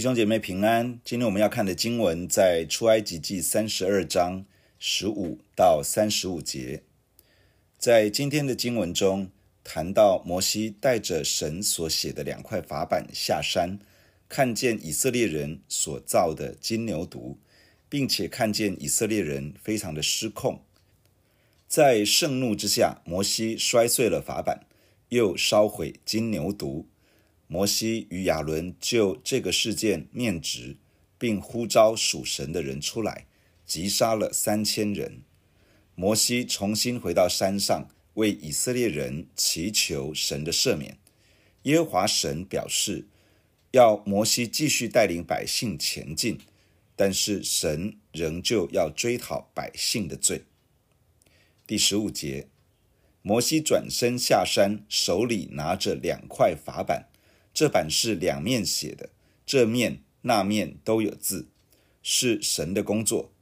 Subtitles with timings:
[0.00, 0.98] 弟兄姐妹平安。
[1.04, 4.46] 今天我们要看的经文在出埃及记三十二章
[4.78, 6.84] 十五到三十五节。
[7.76, 9.30] 在今天的经文中，
[9.62, 13.78] 谈到摩西带着神所写的两块法板下山，
[14.26, 17.36] 看见以色列人所造的金牛犊，
[17.90, 20.62] 并且看见以色列人非常的失控。
[21.68, 24.64] 在盛怒之下，摩西摔碎了法板，
[25.10, 26.86] 又烧毁金牛犊。
[27.52, 30.76] 摩西与亚伦就这个事件面值，
[31.18, 33.26] 并呼召属神的人出来，
[33.66, 35.22] 击杀了三千人。
[35.96, 40.96] 摩西重新回到山上，为以色列人祈求神的赦免。
[41.64, 43.08] 耶和华神表示，
[43.72, 46.38] 要摩西继续带领百姓前进，
[46.94, 50.44] 但是神仍旧要追讨百姓的罪。
[51.66, 52.46] 第十五节，
[53.22, 57.08] 摩西转身下山，手里拿着两块法板。
[57.52, 59.10] 这版是两面写的，
[59.44, 61.48] 这面那面都有字，
[62.02, 63.32] 是神的工作，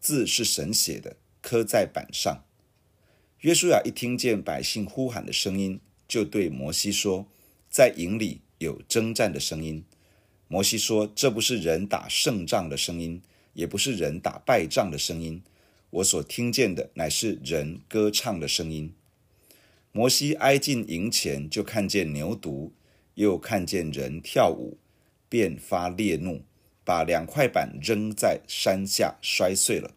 [0.00, 2.44] 字是神写的，刻在版上。
[3.40, 7.28] 约书亚一听见百姓呼喊的声音，就对摩西说
[7.70, 9.84] ：“在营里有征战的声音。”
[10.48, 15.42] 摩西说：“这不是人打胜仗的声音，也不是人打败仗的声音，
[15.90, 18.92] 我所听见的乃是人歌唱的声音。”
[19.92, 22.70] 摩西挨近营前，就看见牛犊。
[23.18, 24.78] 又看见人跳舞，
[25.28, 26.42] 便发烈怒，
[26.84, 29.96] 把两块板扔在山下，摔碎了。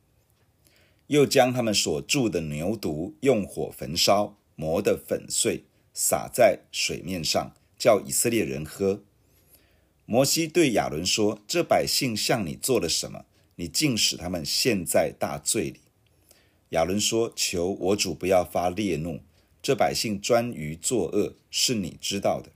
[1.05, 9.03] 又将他们所铸的牛犊用火焚烧，磨得粉碎，洒在水面上，叫以色列人喝。
[10.07, 13.25] 摩西对亚伦说：“这百姓向你做了什么？
[13.57, 15.81] 你竟使他们陷在大罪里？”
[16.69, 19.19] 亚伦说：“求我主不要发烈怒，
[19.61, 22.49] 这百姓专于作恶，是你知道的。”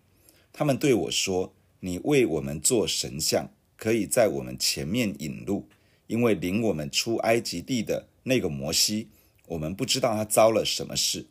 [0.58, 5.68] 他们对我说：“你为我们做神像，可以在我们前面引路，
[6.08, 9.10] 因为领我们出埃及地的那个摩西，
[9.48, 11.26] 我们不知道他遭了什么事。”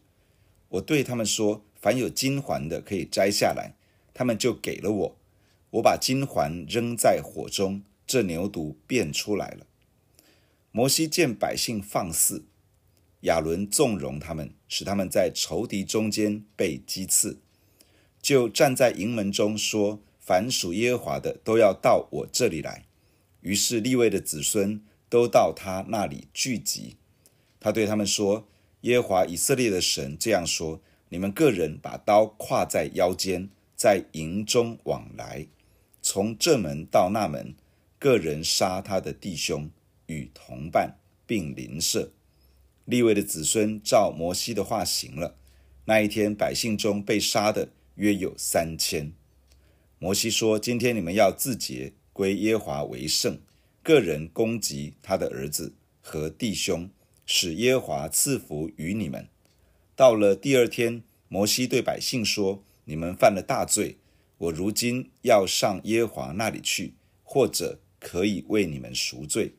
[0.69, 3.73] 我对他们说：“凡有金环的，可以摘下来。”
[4.13, 5.17] 他们就给了我。
[5.71, 9.67] 我把金环扔在火中，这牛犊便出来了。
[10.71, 12.45] 摩西见百姓放肆，
[13.21, 17.41] 亚伦纵容他们，使他们在仇敌中间被击刺。
[18.25, 22.87] 就站在营门中说：“凡属耶和华的，都要到我这里来。”
[23.43, 24.81] 于是利未的子孙
[25.11, 26.97] 都到他那里聚集。
[27.61, 28.49] 他对他们说
[28.81, 30.81] ：“耶和华以色列的神这样说：
[31.11, 35.47] 你们个人把刀挎在腰间，在营中往来，
[36.01, 37.55] 从这门到那门，
[37.99, 39.69] 个人杀他的弟兄
[40.07, 40.97] 与同伴，
[41.27, 42.11] 并邻舍。”
[42.87, 45.37] 利未的子孙照摩西的话行了。
[45.85, 47.69] 那一天，百姓中被杀的。
[47.97, 49.13] 约有三千。
[49.99, 53.39] 摩西说：“今天你们要自洁，归耶华为圣，
[53.83, 56.91] 个人攻击他的儿子和弟兄，
[57.25, 59.29] 使耶华赐福于你们。”
[59.97, 63.99] 到了第二天，摩西对百姓说：“你们犯了大罪，
[64.39, 69.55] 我如今要上耶和华那里去，或者可以为你们赎罪。”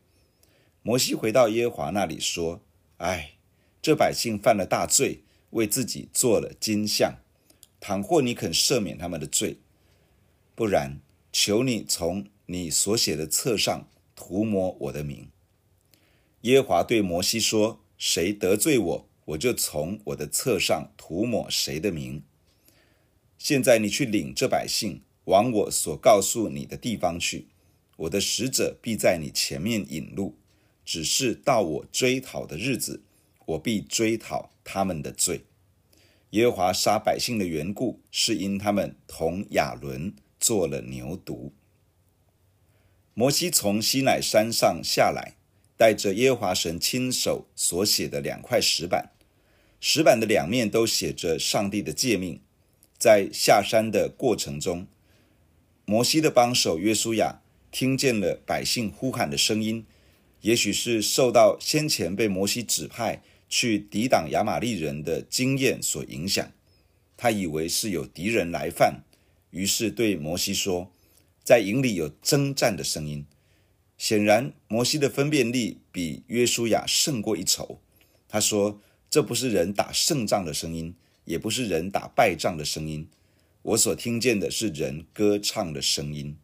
[0.83, 2.61] 摩西回到耶和华那里说
[2.97, 3.37] ：“唉，
[3.81, 7.15] 这百姓犯了大罪，为自己做了金像。”
[7.87, 9.59] 倘或你肯赦免他们的罪，
[10.55, 10.99] 不然，
[11.31, 15.29] 求你从你所写的册上涂抹我的名。
[16.41, 22.23] 耶和华对摩西说：“谁得罪我，我就从我的册上涂抹谁的名。
[23.37, 27.49] 现在你去领这百姓往我所告诉你的地方去，
[27.97, 30.35] 我的使者必在你前面引路。
[30.83, 33.03] 只是到我追讨的日子，
[33.45, 35.45] 我必追讨他们的罪。”
[36.35, 41.51] 耶和华杀百姓的缘故，是因他们同亚伦做了牛犊。
[43.13, 45.37] 摩西从西乃山上下来，
[45.77, 49.11] 带着耶和华神亲手所写的两块石板，
[49.79, 52.41] 石板的两面都写着上帝的诫命。
[52.97, 54.87] 在下山的过程中，
[55.85, 57.39] 摩西的帮手约书亚
[57.71, 59.85] 听见了百姓呼喊的声音，
[60.41, 63.23] 也许是受到先前被摩西指派。
[63.47, 66.51] 去抵挡亚玛力人的经验所影响，
[67.15, 69.03] 他以为是有敌人来犯，
[69.51, 70.91] 于是对摩西说
[71.43, 73.25] ：“在营里有征战的声音。”
[73.97, 77.79] 显然，摩西的分辨力比约书亚胜过一筹。
[78.27, 83.07] 他说：“这不是人打胜仗的声音，也不是人打败仗的声音，
[83.61, 86.35] 我所听见的是人歌唱的声音。”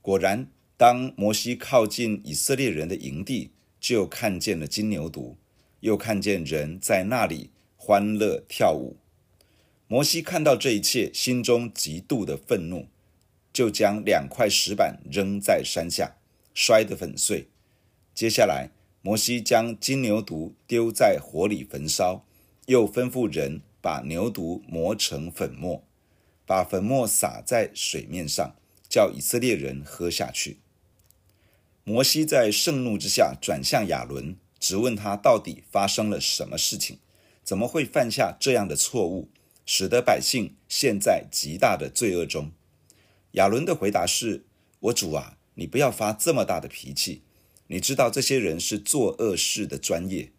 [0.00, 5.36] 果然，当摩西靠近以色列人的营地，就看见了金牛犊。
[5.80, 8.96] 又看见人在那里欢乐跳舞。
[9.86, 12.86] 摩西看到这一切，心中极度的愤怒。
[13.52, 16.14] 就将两块石板扔在山下，
[16.54, 17.48] 摔得粉碎。
[18.14, 18.70] 接下来，
[19.02, 22.24] 摩西将金牛犊丢在火里焚烧，
[22.66, 25.82] 又吩咐人把牛犊磨成粉末，
[26.46, 28.54] 把粉末洒在水面上，
[28.88, 30.58] 叫以色列人喝下去。
[31.82, 36.98] 摩西在盛怒之下转向亚伦，质问他到底发生了什么事情，
[37.42, 39.28] 怎么会犯下这样的错误，
[39.66, 42.52] 使得百姓陷在极大的罪恶中。
[43.32, 44.44] 亚伦的回答是
[44.80, 47.22] ：“我主啊，你不要发这么大的脾气。
[47.68, 50.32] 你知道这些人是做恶事的专业。”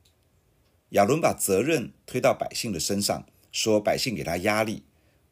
[0.91, 4.83] 亚伦把责任推到百姓的身上，说百姓给他压力，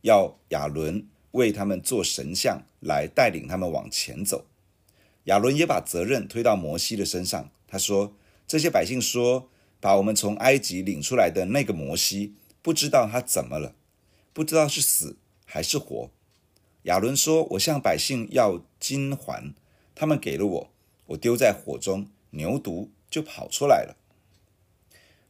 [0.02, 4.46] 要亚伦为他们做神像来带领他们往前走。
[5.26, 8.16] 亚伦也把责任推到摩西的身上，他说
[8.50, 9.48] ：“这些百姓说，
[9.80, 13.76] 把我们从埃及领出来的那个摩西，不知道他怎么了，
[14.34, 16.10] 不知道是死还是活。”
[16.90, 19.54] 亚伦说：“我向百姓要金环，
[19.94, 20.72] 他们给了我，
[21.06, 23.96] 我丢在火中，牛犊就跑出来了。”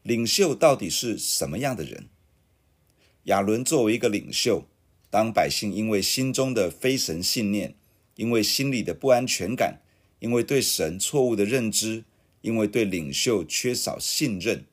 [0.01, 2.07] 领袖到底是什么样的人？
[3.23, 4.63] 亚伦作为一个领袖，
[5.09, 7.75] 当百姓因为心中的非神信念，
[8.15, 9.81] 因为心里的不安全感，
[10.19, 12.05] 因为对神错误的认知，
[12.41, 14.65] 因为对领袖缺少信任，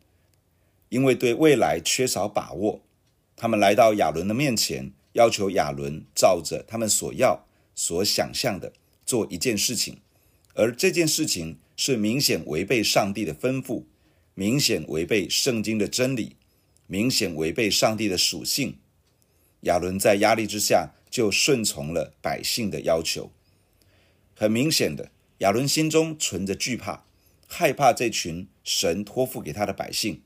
[0.89, 2.81] 因为对未来缺少把握，
[3.37, 4.93] 他们来到亚伦的面前。
[5.17, 8.75] 要求亚伦照着他们所要、所想象的
[9.07, 10.03] 做一件事情，
[10.53, 13.85] 而这件事情是明显违背上帝的吩咐，
[14.35, 16.37] 明显违背圣经的真理，
[16.87, 18.77] 明显违背上帝的属性。
[19.63, 23.33] 亚伦在压力之下就顺从了百姓的要求。
[24.35, 27.06] 很明显的，亚伦心中存着惧怕，
[27.47, 30.23] 害怕这群神托付给他的百姓，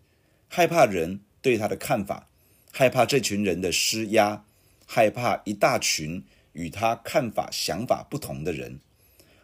[0.48, 2.28] 害怕人对他的看法，
[2.72, 4.44] 害怕这群人的施压。
[4.92, 8.80] 害怕一大群与他看法、想法不同的人，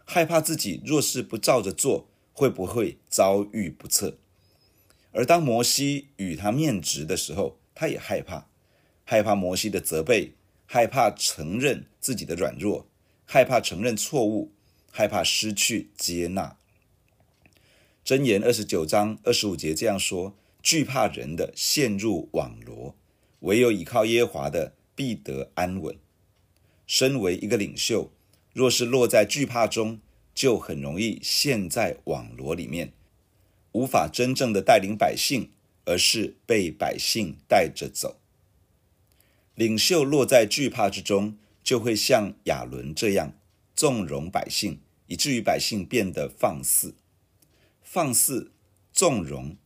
[0.04, 4.18] 害怕自己若是不照着做，会不会遭遇不测？
[5.12, 8.48] 而当摩西与他面质的时候，他也害怕，
[9.04, 10.32] 害怕摩西的责备，
[10.66, 12.88] 害怕承认自己的软弱，
[13.24, 14.50] 害怕承认错误，
[14.90, 16.56] 害怕失去接纳。
[18.06, 20.32] 箴言二十九章二十五节这样说：
[20.62, 22.94] 惧怕人的陷入网罗，
[23.40, 24.74] 唯有倚靠耶和华的。
[24.94, 25.94] 必得安稳。
[26.86, 28.10] 身为一个领袖，
[28.54, 30.00] 若是落在惧怕中，
[30.34, 32.94] 就很容易陷在网罗里面，
[33.72, 35.50] 无法真正的带领百姓，
[35.84, 38.16] 而是被百姓带着走。
[39.54, 43.34] 领袖落在惧怕之中，就会像亚伦这样
[43.74, 46.94] 纵容百姓，以至于百姓变得放肆。
[47.96, 48.52] 放肆、
[48.92, 49.56] 纵容，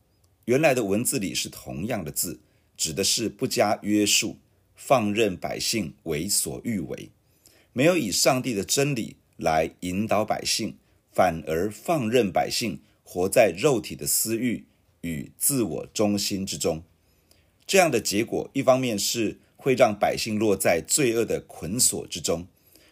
[0.45, 2.39] 原来的文字里是同样的字，
[2.77, 4.37] 指的是不加约束。
[4.73, 7.09] 放任百姓为所欲为，
[7.73, 10.77] 没有以上帝的真理来引导百姓，
[11.11, 14.63] 反而放任百姓活在肉体的私欲
[15.01, 16.83] 与自我中心之中。
[17.67, 22.47] 这样的结果，一方面是会让百姓落在罪恶的捆锁之中，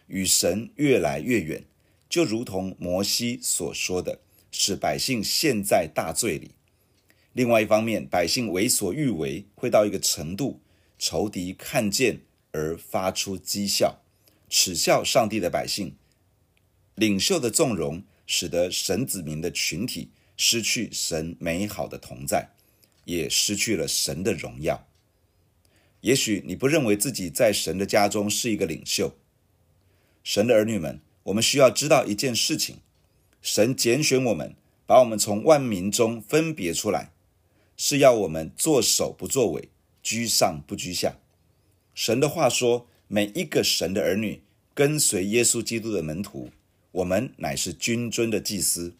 [0.06, 1.64] 与神越来越远，
[2.10, 6.50] 就如同摩西所说的，使百姓陷在大罪里；
[7.32, 10.60] 另外一方面，百姓为所欲为，会到一个程度。
[10.98, 12.20] 仇敌看见
[12.52, 14.02] 而发出讥笑，
[14.50, 15.96] 耻笑上帝的百姓。
[16.94, 22.50] 领袖的纵容，使得神子民的群体失去神美好的同在，
[23.06, 24.86] 也失去了神的荣耀。
[26.02, 29.16] 也许你不认为自己在神的家中是一个领袖。
[30.22, 32.80] 神的儿女们，我们需要知道一件事情：
[33.42, 34.54] 神拣选我们，
[34.86, 37.12] 把我们从万民中分别出来，
[37.76, 39.68] 是要我们作首不作尾。
[40.02, 41.18] 居上不居下，
[41.94, 44.40] 神的话说：每一个神的儿女
[44.72, 46.48] 跟随耶稣基督的门徒，
[46.92, 48.94] 我们乃是君尊的祭司。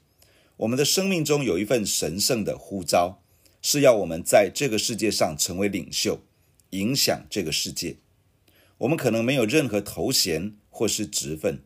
[0.59, 3.23] 我们的生命中有一份神圣的呼召，
[3.63, 6.21] 是要我们在这个世界上成为领袖，
[6.71, 7.97] 影响这个世界。
[8.77, 11.63] 我们可能没有任何头衔或是职分，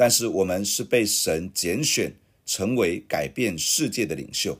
[0.00, 2.14] 但是我们是被神拣选
[2.46, 4.58] 成为改变世界的领袖。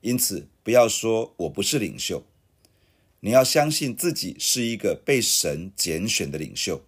[0.00, 2.24] 因此，不要说我不是领袖。
[3.18, 6.84] 你要相信自己是一个被神拣选的领袖，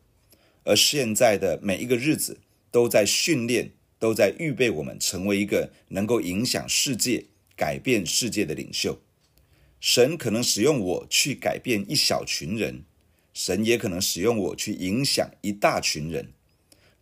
[0.62, 2.38] 而现在的每一个日子
[2.70, 7.24] 都在训练，都在预备我们成为一个能够影响世界、
[7.56, 9.00] 改变世界的领袖。
[9.80, 12.84] 神可能使用我去改变一小群人，
[13.34, 16.32] 神也可能使用我去影响一大群人。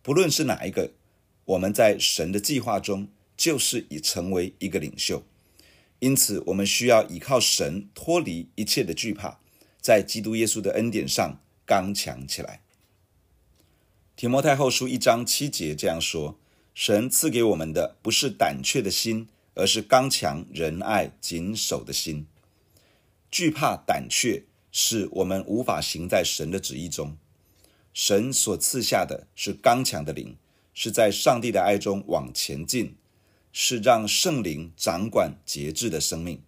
[0.05, 0.91] 不论是哪一个，
[1.45, 5.23] 我们在神的计划中就是已成为一个领袖。
[5.97, 9.39] 因此，我们需要依靠神，脱离一切的惧怕，
[9.81, 12.61] 在基督耶稣的恩典上刚强起来。
[14.15, 16.37] 提摩太后书一章七节这样说
[16.75, 22.27] ：“神赐给我们的不是胆怯的心，而是刚强、仁爱、谨守的心。
[23.31, 27.17] 惧怕、胆怯，是我们无法行在神的旨意中。
[27.95, 30.35] 神所赐下的是刚强的灵，
[30.73, 32.97] 是在上帝的爱中往前进，
[33.53, 36.43] 是让圣灵掌管节制的生命。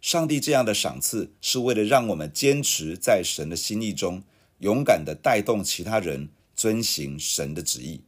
[0.00, 4.22] 上帝这样的赏赐，是为了让我们坚持在神的心意中，
[4.60, 8.00] 勇敢地带动其他人遵行神的旨意。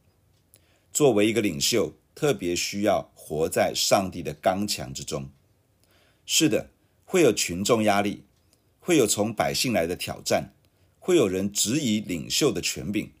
[0.91, 5.29] 作为一个领袖，特别需要活在上帝的刚强之中。
[6.25, 6.71] 是的，
[7.05, 8.23] 会有群众压力。
[8.85, 10.51] 会有从百姓来的挑战，
[11.05, 13.11] 会有人质疑领袖的权柄，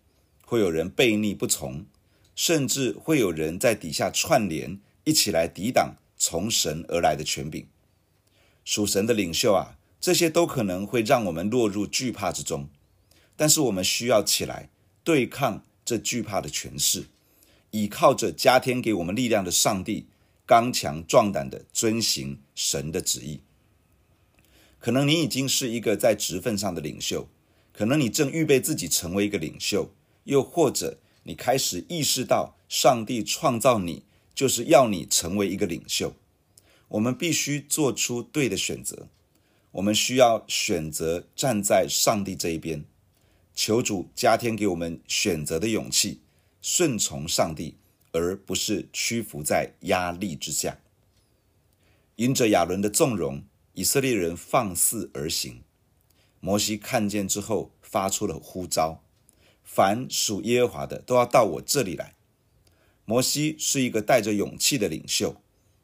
[0.45, 1.85] 会有人悖逆不从，
[2.33, 7.67] 甚至会有人在底下串联，一起来抵挡从神而来的权柄。
[8.63, 12.69] 属神的领袖啊，这些都可能会让我们落入惧怕之中，
[13.35, 14.69] 但是我们需要起来
[15.03, 17.07] 对抗这惧怕的权势，
[17.71, 20.05] 倚靠着加添给我们力量的上帝，
[20.45, 23.41] 刚强壮胆的遵行神的旨意。
[24.79, 27.27] 可能你已经是一个在职分上的领袖，
[27.73, 29.91] 可能你正预备自己成为一个领袖，
[30.25, 34.03] 又或者你开始意识到上帝创造你
[34.33, 36.13] 就是要你成为一个领袖。
[36.87, 39.07] 我们必须做出对的选择，
[39.71, 42.85] 我们需要选择站在上帝这一边，
[43.55, 46.21] 求主加添给我们选择的勇气，
[46.61, 47.75] 顺从上帝，
[48.11, 50.77] 而不是屈服在压力之下。
[52.15, 53.43] 因着亚伦的纵容。
[53.75, 55.63] 以色列人放肆而行，
[56.45, 59.01] 摩西看见之后发出了呼召：
[59.63, 62.15] 凡属耶和华的都要到我这里来。
[63.05, 65.37] 摩西是一个带着勇气的领袖，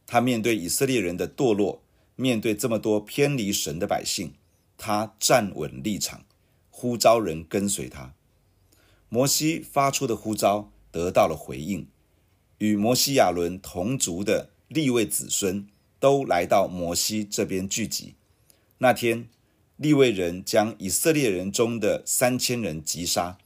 [0.06, 1.82] 他面对以色列人的堕落，
[2.18, 4.34] 面对这么多偏离神的百姓，
[4.78, 6.26] 他站稳立场，
[6.70, 8.14] 呼召人跟随他。
[9.08, 11.88] 摩西发出的呼召得到了回应，
[12.58, 15.68] 与摩西亚伦同族的利位子孙。
[16.02, 18.16] 都来到摩西这边聚集。
[18.78, 19.28] 那天，
[19.80, 23.38] 利未人将以色列人中的三千人击杀，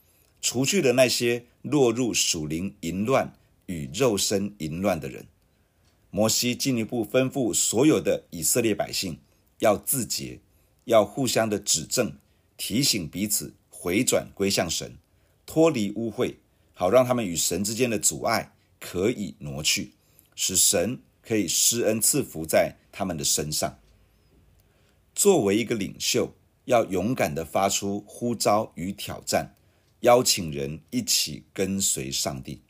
[0.42, 3.32] 除去了那些落入属灵淫乱
[3.66, 5.26] 与肉身淫乱的人。
[6.10, 9.18] 摩西进一步吩咐所有的以色列百姓
[9.60, 10.40] 要自洁，
[10.86, 12.16] 要互相的指正，
[12.56, 14.96] 提醒彼此回转归向神，
[15.46, 16.34] 脱离污秽，
[16.72, 19.92] 好让他们与神之间的阻碍可以挪去，
[20.34, 21.00] 使神。
[21.26, 23.78] 可以施恩赐福在他们的身上。
[25.24, 26.34] 作为一个领袖，
[26.66, 29.56] 要勇敢地发出呼召与挑战，
[30.00, 32.60] 邀请人一起跟随上帝，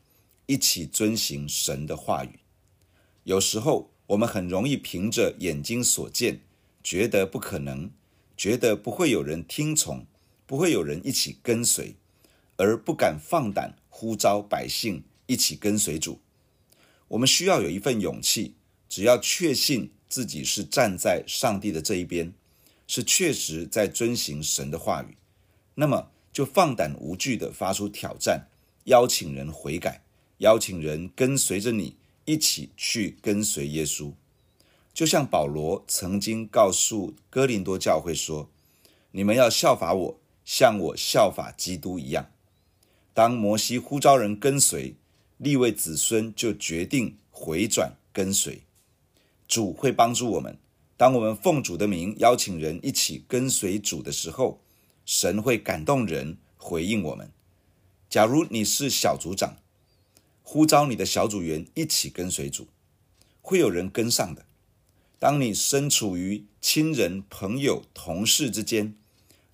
[0.47, 2.39] 一起遵行神的话语。
[3.25, 6.43] 有时候，我们很容易凭着眼睛所见，
[6.85, 7.91] 觉得不可能，
[8.37, 10.07] 觉得不会有人听从，
[10.47, 11.97] 不会有人一起跟随，
[12.57, 16.21] 而不敢放胆呼召百姓一起跟随主。
[17.09, 18.55] 我们需要有一份勇气，
[18.89, 22.33] 只要确信自己是站在上帝的这一边，
[22.95, 25.17] 是确实在遵行神的话语，
[25.75, 28.47] 那么就放胆无惧地发出挑战，
[28.85, 30.05] 邀请人悔改，
[30.39, 34.13] 邀请人跟随着你一起去跟随耶稣。
[34.93, 38.49] 就像保罗曾经告诉哥林多教会说
[39.11, 42.31] ：“你们要效法我，像我效法基督一样。”
[43.13, 44.95] 当摩西呼召人跟随。
[45.39, 48.63] 立位子孙就决定回转跟随，
[49.49, 50.57] 主会帮助我们。
[50.97, 54.61] 当我们奉主的名邀请人一起跟随主的时候，
[55.05, 57.31] 神会感动人回应我们。
[58.09, 59.57] 假如你是小组长，
[60.43, 62.69] 呼召你的小组员一起跟随主，
[63.43, 64.47] 会有人跟上的。
[65.19, 68.95] 当你身处于亲人、朋友、同事之间，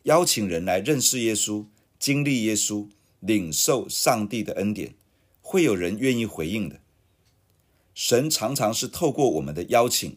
[0.03, 1.67] 邀请人来认识耶稣、
[1.99, 2.89] 经历耶稣、
[3.21, 4.95] 领受上帝的恩典。
[5.43, 6.81] 会有人愿意回应的。
[7.93, 10.17] 神常常是透过我们的邀请，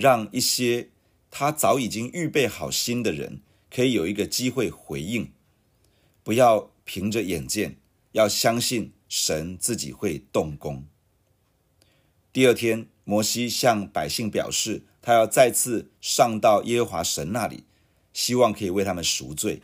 [0.00, 0.88] 让一些
[1.30, 5.30] 他早已经预备好心的人，可以有一个机会回应。
[6.22, 7.76] 不要凭着眼见，
[8.12, 10.86] 要相信神自己会动工。
[12.32, 17.64] 第二天，摩西向百姓表示，他要再次上到耶和华神那里，
[18.12, 19.60] 希望可以为他们赎罪。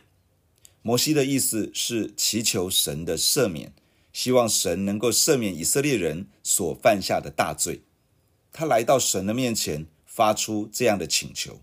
[0.83, 3.73] 摩西的意思是祈求神的赦免。
[4.13, 7.83] 希望神能够赦免以色列人所犯下的大罪。
[8.51, 9.85] 他来到神的面前，
[10.17, 11.61] 发出这样的请求。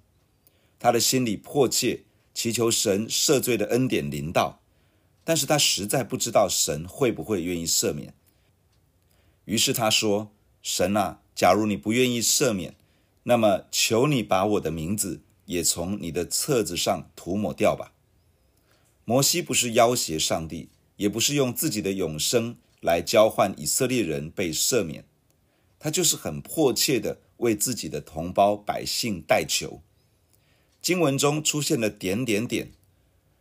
[0.78, 4.60] 他的心里迫切祈求神赦罪的恩典临到，
[5.24, 8.14] 但是他实在不知道神会不会愿意赦免。
[9.46, 10.30] 于是他说
[10.62, 12.76] ：“神啊，假如你不愿意赦免，
[13.24, 17.92] 那么求你把我的名字也从你的册子上涂抹掉吧。”
[19.04, 20.68] 摩西不是要挟上帝。
[20.96, 25.04] 也不是用自己的永生来交换以色列人被赦免，
[25.80, 29.82] 他就是很迫切的为自己的同胞百姓代求。
[30.80, 32.72] 经文中出现了点点点，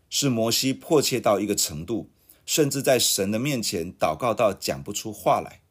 [0.09, 2.09] 是摩西迫切到一个程度，
[2.45, 5.61] 甚至在神的面前祷告到讲不出话来。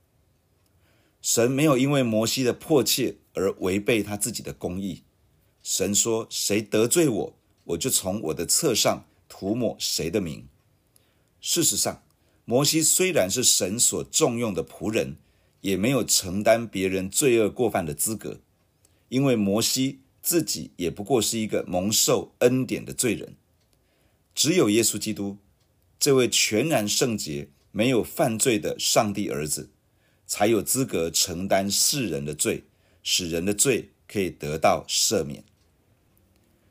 [1.21, 5.05] 神没有因为摩西的迫切而违背他自己的公义。
[5.63, 10.49] 神说：“谁得罪我，我就从我的册上涂抹谁的名。”
[11.41, 12.03] 事实上，
[12.45, 15.17] 摩西虽然是神所重用的仆人，
[15.63, 18.41] 也没有承担别人罪恶过犯的资格，
[19.09, 23.35] 因为摩西自己也不过是一个蒙受恩典的罪人。
[24.35, 25.39] 只有耶稣基督，
[25.99, 29.71] 这位全然圣洁、没有犯罪的上帝儿子，
[30.27, 32.65] 才有资格承担世人的罪，
[33.03, 35.45] 使人的罪可以得到赦免。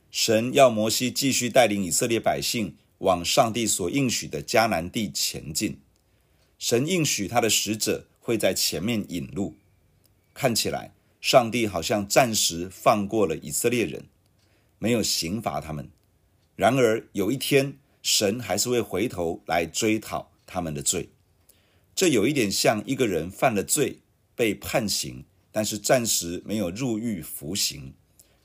[0.10, 5.79] 神要摩西继续带领以色列百姓往上帝所应许的迦南地前进。
[6.60, 9.58] 神应许他的使者会在前面引路。
[10.34, 14.06] 看起来，上帝好像暂时放过了以色列人，
[14.80, 15.90] 没有刑罚他们。
[16.56, 21.10] 然而，有一天，神还是会回头来追讨他们的罪。
[21.94, 24.00] 这有一点像一个人犯了罪，
[24.36, 27.94] 被判刑，但是暂时没有入狱服刑。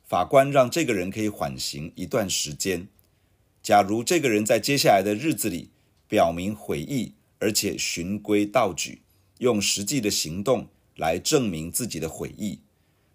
[0.04, 2.88] 法官让这个人可以缓刑一段时间。
[3.62, 5.70] 假如这个人在接下来的日子里
[6.08, 9.02] 表明悔意，而且循规蹈矩，
[9.38, 12.60] 用实际的行动来证明自己的悔意，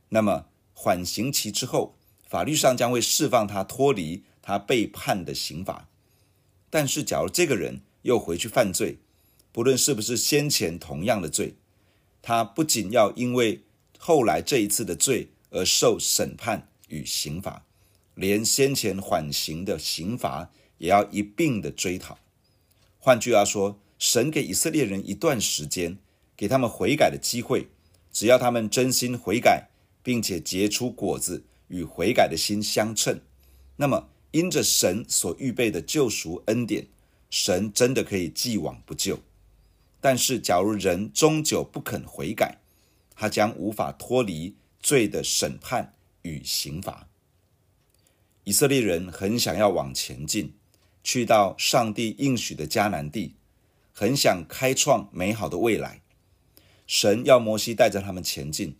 [0.09, 1.95] 那么缓刑期之后，
[2.27, 5.87] 法律上将会释放他脱离他被判的刑罚。
[6.69, 8.97] 但是，假如这个人又回去犯罪，
[9.51, 11.55] 不论是不是先前同样的罪，
[12.21, 13.61] 他不仅要因为
[13.97, 16.67] 后来这一次的罪而受审判。
[16.91, 17.65] 与刑罚，
[18.15, 22.19] 连先前缓刑的刑罚也要一并的追讨。
[22.99, 25.97] 换句话说，神给以色列人一段时间，
[26.41, 27.67] 给他们悔改的机会。
[28.11, 29.69] 只要他们真心悔改，
[30.01, 33.21] 并且结出果子，与悔改的心相称，
[33.75, 36.87] 那么因着神所预备的救赎恩典，
[37.29, 39.19] 神真的可以既往不咎。
[39.99, 42.57] 但是，假如人终究不肯悔改，
[43.15, 45.93] 他将无法脱离罪的审判。
[46.23, 47.07] 与刑罚，
[48.43, 50.53] 以色列人很想要往前进，
[51.03, 53.33] 去到上帝应许的迦南地，
[53.91, 56.01] 很想开创美好的未来。
[56.91, 58.75] 神要摩西带着他们前进，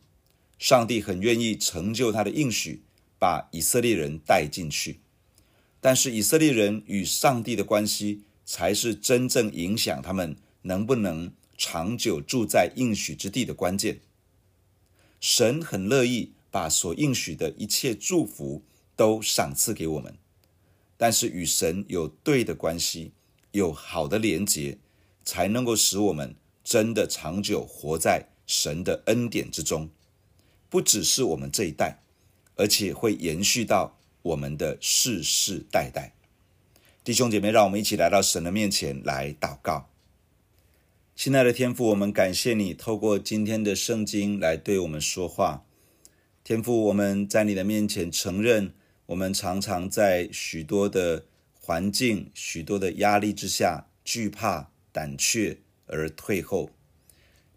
[0.60, 2.84] 上帝很愿意成就他的应许，
[3.18, 5.00] 把以色列人带进去。
[5.80, 14.02] 但是以色列人与上帝的关系，才是真正影响他们能不能长久住在应许之地的关键。
[15.22, 16.34] 神很乐意。
[16.54, 18.62] 把所应许的一切祝福
[18.98, 20.18] 都赏赐给我们，
[20.98, 23.14] 但是与神有对的关系，
[23.54, 24.78] 有好的连结，
[25.24, 29.90] 才能够使我们真的长久活在神的恩典之中。
[30.70, 32.02] 不只是我们这一代，
[32.56, 36.14] 而且会延续到我们的世世代代。
[37.04, 39.90] 弟兄姐妹，让我们一起来到神的面前来祷告。
[41.16, 45.66] 亲爱的天父，我们感谢你透过今天的圣经来对我们说话。
[46.44, 48.74] 天父，我们在你的面前承认，
[49.08, 51.26] 我们常常在许多的
[51.60, 55.60] 环境、许多的压力之下惧怕、胆怯
[55.92, 56.72] 而退后。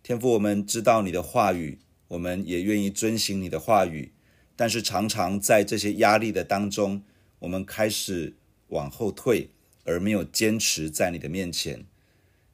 [0.03, 4.13] 天父，我们知道你的话语，我们也愿意遵行你的话语，
[4.55, 7.03] 但是常常在这些压力的当中，
[7.39, 8.35] 我们开始
[8.69, 9.49] 往后退，
[9.85, 11.87] 而没有坚持在你的面前。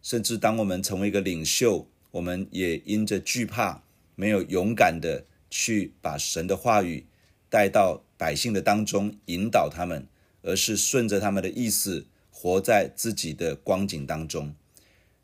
[0.00, 3.82] 甚至当我们成为一个领袖，我们也因着惧怕，
[4.14, 5.24] 没有勇敢的。
[5.52, 7.08] 去把神的话语
[7.48, 10.06] 带到百姓的当中，引导他们，
[10.42, 14.54] 而是顺着他们的意思，活在自己的光景当中。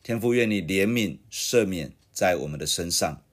[0.06, 3.24] 天父，愿你怜悯赦免在我们的身上。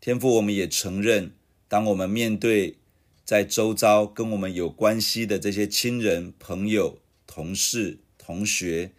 [0.00, 1.32] 天父，我们也承认，
[1.66, 2.76] 当我们面对
[3.24, 8.92] 在周遭跟我们有关系的这些亲人、朋友、同事、同学，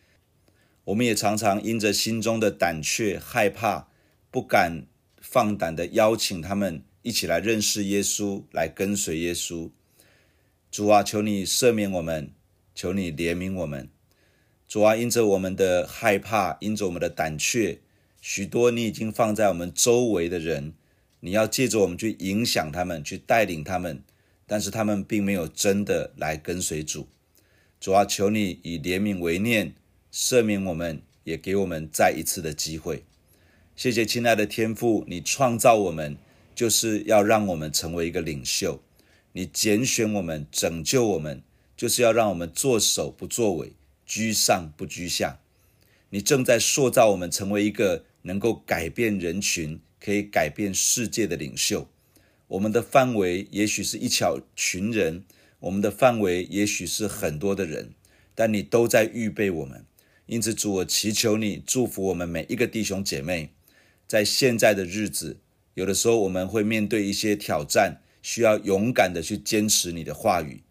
[0.84, 3.88] 我们也常常因着心中的胆怯、害怕，
[4.30, 4.86] 不敢
[5.22, 6.84] 放胆的邀请他们。
[7.02, 9.72] 一起来认识耶稣，来跟随耶稣。
[10.70, 12.34] 主啊，求你赦免我们，
[12.76, 13.90] 求你怜悯我们。
[14.70, 17.80] 主啊，因着我们的害怕，因着我们的胆怯，
[18.22, 20.74] 许多你已经放在我们周围的人，
[21.22, 24.04] 你要借着我们去影响他们，去带领他们，
[24.46, 27.08] 但是他们并没有真的来跟随主。
[27.80, 29.74] 主啊，求你以怜悯为念，
[30.14, 33.04] 赦免我们，也给我们再一次的机会。
[33.76, 36.16] 谢谢亲爱的天父，你创造我们。
[36.54, 38.82] 就是要让我们成为一个领袖，
[39.32, 41.42] 你拣选我们，拯救我们，
[41.78, 43.72] 就是要让我们做首不作尾，
[44.10, 45.40] 居上不居下。
[46.10, 51.88] 你正在塑造我们成为一个能够改变人群、可以改变世界的领袖。
[52.48, 55.24] 我们的范围也许是一小群人，
[55.60, 57.94] 我们的范围也许是很多的人，
[58.34, 59.86] 但你都在预备我们。
[60.26, 63.52] 因此，主，我祈求你祝福我们每一个弟兄姐妹，
[64.08, 65.38] 在现在的日子，
[65.76, 70.64] 有的时候我们会面对一些挑战，需要勇敢的去坚持你的话语。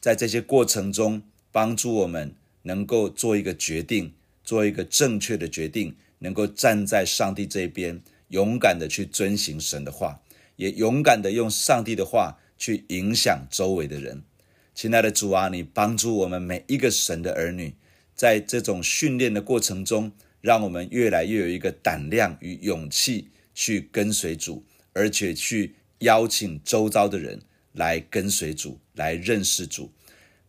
[0.00, 2.34] 在这些过程中，帮助我们
[2.66, 10.20] 能够做一个决定，做一个正确的决定，能够站在上帝这边，勇敢的去遵行神的话。
[10.56, 14.22] 也勇敢地用上帝的话去影响周围的人，
[14.74, 17.74] 亲爱的主啊，你帮助我们每一个神的儿女，
[18.14, 29.92] 在这种训练的过程中，让我们越来越有一个胆量与勇气去跟随主，而且去邀请周遭的人来跟随主，来认识主，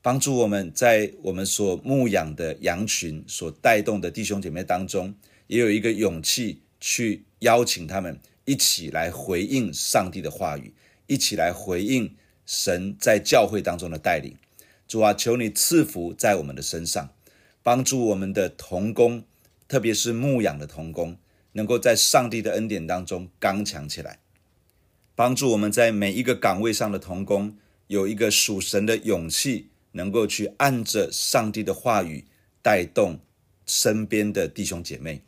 [0.07, 5.13] 帮助我们在我们所牧养的羊群所带动的弟兄姐妹当中，
[5.47, 8.17] 也有一个勇气去邀请他们。
[8.45, 10.73] 一起来回应上帝的话语，
[11.07, 12.15] 一起来回应
[12.45, 14.37] 神在教会当中的带领。
[14.87, 17.09] 主啊，求你赐福在我们的身上，
[17.61, 19.25] 帮助我们的童工，
[19.67, 21.17] 特别是牧养的童工，
[21.51, 24.19] 能够在上帝的恩典当中刚强起来。
[25.15, 32.23] 帮助我们在每一个岗位上的童工有一个属神的勇气，能够去按着上帝的话语
[32.61, 33.19] 带动
[33.65, 35.21] 身边的弟兄姐妹。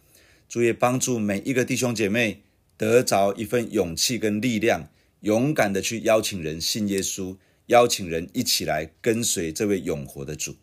[0.47, 2.43] 主也帮助每一个弟兄姐妹。
[2.79, 4.87] 得着一份勇气跟力量，
[5.19, 10.55] 勇敢的去邀请人信耶稣，邀请人一起来跟随这位永活的主。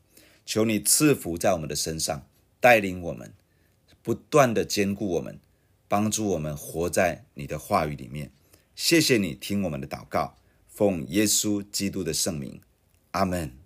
[0.47, 2.27] 求你赐福在我们的身上，
[2.59, 3.35] 带领我们，
[4.03, 5.39] 不断的坚固我们，
[5.89, 8.33] 帮助我们活在你的话语里面。
[8.75, 10.39] 谢谢你听我们的祷告，
[10.71, 12.59] 奉耶稣基督的圣名，
[13.11, 13.66] 阿门。